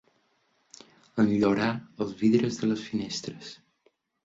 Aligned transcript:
Enllorar 1.23 1.69
els 2.05 2.17
vidres 2.23 2.59
de 2.65 2.73
les 2.73 2.83
finestres. 2.89 3.55